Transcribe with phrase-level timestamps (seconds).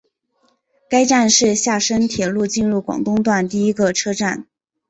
[0.89, 4.47] 该站是厦深铁路进入广东段第一个车站。